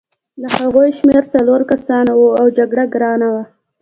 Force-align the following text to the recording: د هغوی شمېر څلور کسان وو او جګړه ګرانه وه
د 0.41 0.43
هغوی 0.59 0.89
شمېر 0.97 1.23
څلور 1.33 1.61
کسان 1.71 2.05
وو 2.11 2.29
او 2.39 2.45
جګړه 2.57 2.83
ګرانه 2.93 3.27
وه 3.33 3.43